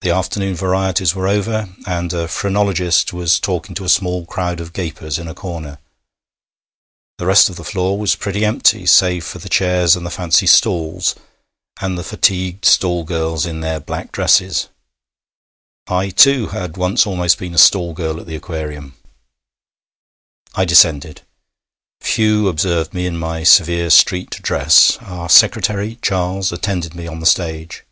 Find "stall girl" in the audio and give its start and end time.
17.58-18.18